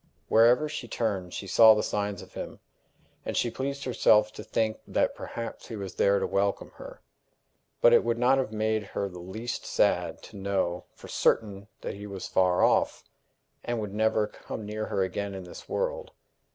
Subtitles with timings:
[0.29, 2.59] Whereever she turned she saw the signs of him,
[3.23, 7.03] and she pleased herself to think that perhaps he was there to welcome her.
[7.81, 11.93] But it would not have made her the least sad to know for certain that
[11.93, 13.03] he was far off,
[13.63, 16.09] and would never come near her again in this world.